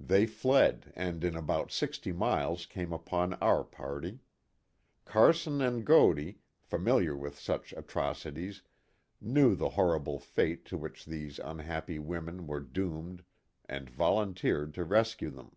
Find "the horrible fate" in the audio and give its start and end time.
9.54-10.64